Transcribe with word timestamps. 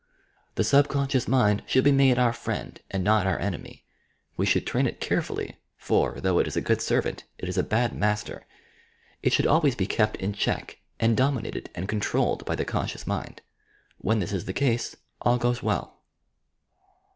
The 0.55 0.63
subeonscioua 0.63 1.27
mind 1.27 1.61
should 1.67 1.83
be 1.83 1.91
made 1.91 2.17
our 2.17 2.33
friend 2.33 2.79
and 2.89 3.03
not 3.03 3.27
our 3.27 3.37
enemy. 3.37 3.85
We 4.35 4.47
should 4.47 4.65
train 4.65 4.87
it 4.87 4.99
carefully, 4.99 5.57
for, 5.77 6.19
though 6.19 6.39
it 6.39 6.47
is 6.47 6.57
a 6.57 6.61
good 6.65 6.81
servant, 6.81 7.25
it 7.37 7.47
is 7.47 7.55
a 7.55 7.61
bad 7.61 7.93
master! 7.93 8.47
It 9.21 9.31
should 9.31 9.45
always 9.45 9.75
be 9.75 9.85
kept 9.85 10.15
in 10.15 10.33
check 10.33 10.79
and 10.99 11.15
dominated 11.15 11.69
and 11.75 11.87
con 11.87 11.99
trolled 11.99 12.45
by 12.45 12.55
the 12.55 12.65
conscious 12.65 13.05
mind. 13.05 13.43
When 13.99 14.17
this 14.17 14.33
is 14.33 14.45
the 14.45 14.53
case, 14.53 14.95
all 15.21 15.37
goes 15.37 15.61
well. 15.61 16.01